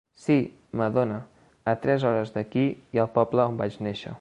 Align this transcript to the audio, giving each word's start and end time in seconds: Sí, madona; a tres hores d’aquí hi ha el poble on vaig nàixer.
Sí, 0.15 0.55
madona; 0.83 1.19
a 1.63 1.75
tres 1.85 2.07
hores 2.09 2.33
d’aquí 2.39 2.65
hi 2.71 3.01
ha 3.01 3.07
el 3.07 3.13
poble 3.19 3.49
on 3.53 3.63
vaig 3.65 3.81
nàixer. 3.89 4.09